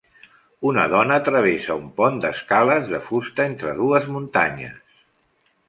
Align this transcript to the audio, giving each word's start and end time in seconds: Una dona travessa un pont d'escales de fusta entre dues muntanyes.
Una 0.69 0.85
dona 0.93 1.17
travessa 1.27 1.75
un 1.81 1.83
pont 1.99 2.17
d'escales 2.25 2.89
de 2.95 3.03
fusta 3.11 3.47
entre 3.53 3.77
dues 3.83 4.11
muntanyes. 4.17 4.85